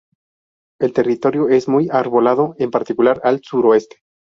[0.79, 3.97] El territorio es muy arbolado, en particular al suroeste.